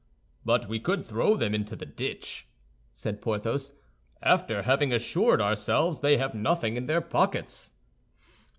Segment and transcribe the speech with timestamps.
[0.43, 2.47] "But we could throw them into the ditch,"
[2.91, 3.71] said Porthos,
[4.23, 7.69] "after having assured ourselves they have nothing in their pockets."